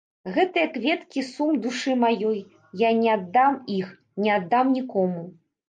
Гэтыя 0.35 0.69
кветкі 0.77 1.23
сум 1.27 1.51
душы 1.65 1.93
маёй, 2.05 2.39
я 2.87 2.95
не 3.03 3.13
аддам 3.19 3.61
іх, 3.79 3.95
не 4.25 4.35
аддам 4.41 4.77
нікому. 4.83 5.21